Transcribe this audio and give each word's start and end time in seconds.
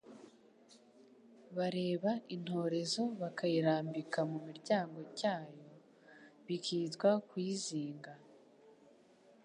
bareba 1.57 2.11
intorezo 2.35 3.01
bakayirambika 3.21 4.19
mu 4.29 4.37
kiryamo 4.45 5.01
cyayo, 5.19 5.63
bikitwa 6.45 7.09
kuyizinga, 7.27 8.13